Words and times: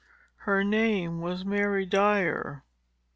Her 0.47 0.63
name 0.63 1.19
was 1.21 1.45
Mary 1.45 1.85
Dyer. 1.85 2.63